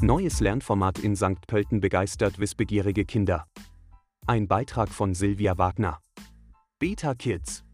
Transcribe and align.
Neues 0.00 0.38
Lernformat 0.38 1.00
in 1.00 1.16
St. 1.16 1.44
Pölten 1.48 1.80
begeistert 1.80 2.38
wissbegierige 2.38 3.04
Kinder. 3.04 3.46
Ein 4.28 4.46
Beitrag 4.46 4.90
von 4.90 5.12
Silvia 5.12 5.58
Wagner. 5.58 5.98
Beta 6.78 7.16
Kids. 7.16 7.64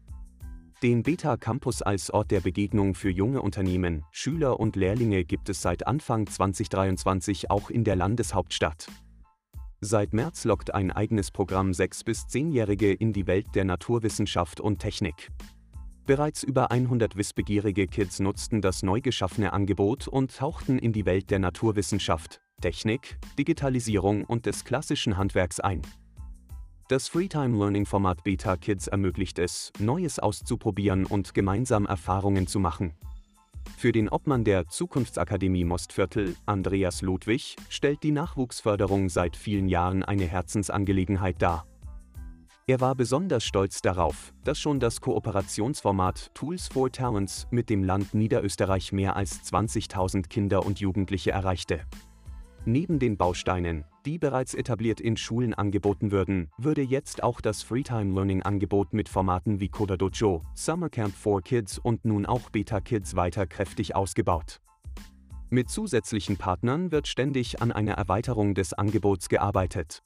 Den 0.81 1.03
Beta 1.03 1.37
Campus 1.37 1.83
als 1.83 2.09
Ort 2.09 2.31
der 2.31 2.39
Begegnung 2.39 2.95
für 2.95 3.11
junge 3.11 3.43
Unternehmen, 3.43 4.03
Schüler 4.09 4.59
und 4.59 4.75
Lehrlinge 4.75 5.23
gibt 5.23 5.49
es 5.49 5.61
seit 5.61 5.85
Anfang 5.85 6.25
2023 6.25 7.51
auch 7.51 7.69
in 7.69 7.83
der 7.83 7.95
Landeshauptstadt. 7.95 8.87
Seit 9.81 10.13
März 10.13 10.45
lockt 10.45 10.73
ein 10.73 10.89
eigenes 10.89 11.29
Programm 11.29 11.69
6- 11.69 12.05
bis 12.05 12.21
10-Jährige 12.23 12.91
in 12.91 13.13
die 13.13 13.27
Welt 13.27 13.53
der 13.53 13.65
Naturwissenschaft 13.65 14.59
und 14.59 14.79
Technik. 14.79 15.29
Bereits 16.05 16.43
über 16.43 16.69
100 16.69 17.15
wissbegierige 17.15 17.87
Kids 17.87 18.19
nutzten 18.19 18.61
das 18.61 18.83
neu 18.83 19.01
geschaffene 19.01 19.53
Angebot 19.53 20.07
und 20.07 20.35
tauchten 20.35 20.77
in 20.77 20.93
die 20.93 21.07
Welt 21.07 21.31
der 21.31 21.39
Naturwissenschaft, 21.39 22.41
Technik, 22.61 23.17
Digitalisierung 23.39 24.23
und 24.23 24.45
des 24.45 24.65
klassischen 24.65 25.17
Handwerks 25.17 25.59
ein. 25.59 25.81
Das 26.89 27.07
Freetime 27.07 27.57
Learning 27.57 27.87
Format 27.87 28.23
Beta 28.23 28.55
Kids 28.55 28.85
ermöglicht 28.87 29.39
es, 29.39 29.73
Neues 29.79 30.19
auszuprobieren 30.19 31.07
und 31.07 31.33
gemeinsam 31.33 31.87
Erfahrungen 31.87 32.45
zu 32.45 32.59
machen. 32.59 32.93
Für 33.75 33.91
den 33.91 34.07
Obmann 34.07 34.43
der 34.43 34.67
Zukunftsakademie 34.67 35.65
Mostviertel, 35.65 36.35
Andreas 36.45 37.01
Ludwig, 37.01 37.55
stellt 37.67 38.03
die 38.03 38.11
Nachwuchsförderung 38.11 39.09
seit 39.09 39.35
vielen 39.35 39.67
Jahren 39.67 40.03
eine 40.03 40.25
Herzensangelegenheit 40.25 41.41
dar. 41.41 41.65
Er 42.67 42.81
war 42.81 42.95
besonders 42.95 43.43
stolz 43.43 43.83
darauf, 43.83 44.33
dass 44.43 44.57
schon 44.57 44.79
das 44.79 44.99
Kooperationsformat 44.99 46.33
Tools 46.33 46.67
for 46.67 46.91
Talents 46.91 47.45
mit 47.51 47.69
dem 47.69 47.83
Land 47.83 48.15
Niederösterreich 48.15 48.91
mehr 48.91 49.15
als 49.15 49.43
20.000 49.43 50.29
Kinder 50.29 50.65
und 50.65 50.79
Jugendliche 50.79 51.29
erreichte. 51.29 51.81
Neben 52.65 52.97
den 52.97 53.17
Bausteinen, 53.17 53.85
die 54.07 54.17
bereits 54.17 54.55
etabliert 54.55 54.99
in 54.99 55.15
Schulen 55.15 55.53
angeboten 55.53 56.09
würden, 56.09 56.49
würde 56.57 56.81
jetzt 56.81 57.21
auch 57.21 57.39
das 57.39 57.61
Freetime 57.61 58.11
Learning 58.15 58.41
Angebot 58.41 58.93
mit 58.93 59.09
Formaten 59.09 59.59
wie 59.59 59.69
Coda 59.69 59.95
Dojo, 59.95 60.41
Summer 60.55 60.89
Camp 60.89 61.13
for 61.13 61.43
Kids 61.43 61.77
und 61.77 62.03
nun 62.03 62.25
auch 62.25 62.49
Beta 62.49 62.81
Kids 62.81 63.15
weiter 63.15 63.45
kräftig 63.45 63.95
ausgebaut. 63.95 64.59
Mit 65.51 65.69
zusätzlichen 65.69 66.37
Partnern 66.37 66.91
wird 66.91 67.07
ständig 67.07 67.61
an 67.61 67.71
einer 67.71 67.93
Erweiterung 67.93 68.55
des 68.55 68.73
Angebots 68.73 69.29
gearbeitet. 69.29 70.01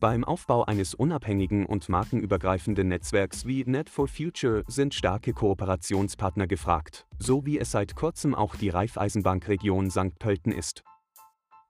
Beim 0.00 0.22
Aufbau 0.22 0.62
eines 0.62 0.94
unabhängigen 0.94 1.66
und 1.66 1.88
markenübergreifenden 1.88 2.86
Netzwerks 2.86 3.46
wie 3.46 3.64
Net 3.64 3.90
for 3.90 4.06
Future 4.06 4.62
sind 4.68 4.94
starke 4.94 5.32
Kooperationspartner 5.32 6.46
gefragt, 6.46 7.04
so 7.18 7.44
wie 7.44 7.58
es 7.58 7.72
seit 7.72 7.96
kurzem 7.96 8.32
auch 8.32 8.54
die 8.54 8.68
Raiffeisenbank-Region 8.68 9.90
St. 9.90 10.16
Pölten 10.20 10.52
ist. 10.52 10.84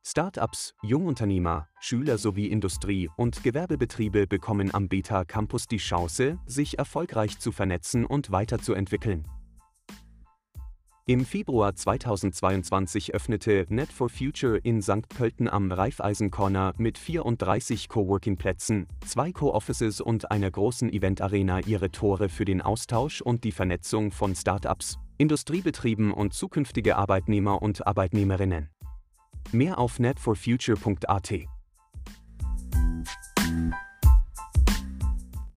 Startups, 0.04 0.74
Jungunternehmer, 0.82 1.68
Schüler 1.80 2.18
sowie 2.18 2.48
Industrie- 2.48 3.08
und 3.16 3.42
Gewerbebetriebe 3.42 4.26
bekommen 4.26 4.74
am 4.74 4.88
Beta 4.88 5.24
Campus 5.24 5.66
die 5.66 5.78
Chance, 5.78 6.38
sich 6.44 6.78
erfolgreich 6.78 7.38
zu 7.38 7.50
vernetzen 7.50 8.04
und 8.04 8.30
weiterzuentwickeln. 8.30 9.26
Im 11.10 11.24
Februar 11.24 11.74
2022 11.74 13.14
öffnete 13.14 13.64
Net 13.70 13.90
for 13.90 14.10
Future 14.10 14.58
in 14.58 14.82
St. 14.82 15.08
Pölten 15.08 15.48
am 15.48 15.72
Raiffeisen 15.72 16.30
Corner 16.30 16.74
mit 16.76 16.98
34 16.98 17.88
Coworking-Plätzen, 17.88 18.86
zwei 19.06 19.32
Co-Offices 19.32 20.02
und 20.02 20.30
einer 20.30 20.50
großen 20.50 20.92
Event-Arena 20.92 21.60
ihre 21.60 21.90
Tore 21.90 22.28
für 22.28 22.44
den 22.44 22.60
Austausch 22.60 23.22
und 23.22 23.44
die 23.44 23.52
Vernetzung 23.52 24.12
von 24.12 24.34
Startups, 24.34 24.98
Industriebetrieben 25.16 26.12
und 26.12 26.34
zukünftige 26.34 26.96
Arbeitnehmer 26.96 27.62
und 27.62 27.86
Arbeitnehmerinnen. 27.86 28.68
Mehr 29.50 29.78
auf 29.78 29.98
netforfuture.at 29.98 31.32